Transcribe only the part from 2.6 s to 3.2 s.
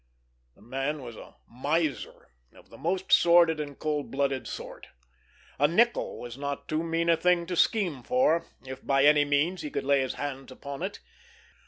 the most